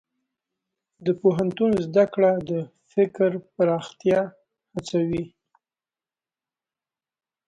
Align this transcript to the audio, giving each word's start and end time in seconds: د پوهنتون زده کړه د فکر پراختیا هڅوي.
د 1.05 1.07
پوهنتون 1.21 1.71
زده 1.85 2.05
کړه 2.13 2.31
د 2.49 2.51
فکر 2.93 3.29
پراختیا 3.55 4.19
هڅوي. 4.73 5.23